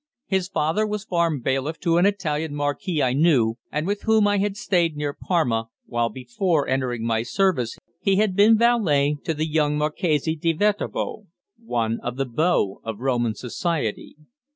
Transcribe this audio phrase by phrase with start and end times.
[0.25, 4.39] His father was farm bailiff to an Italian marquis I knew, and with whom I
[4.39, 9.45] had stayed near Parma, while before entering my service he had been valet to the
[9.47, 11.27] young Marchese di Viterbo,
[11.63, 14.15] one of the beaux of Roman society.